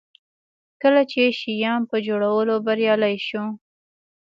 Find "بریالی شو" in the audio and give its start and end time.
2.65-3.43